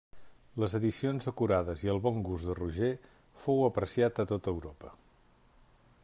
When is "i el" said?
1.87-2.01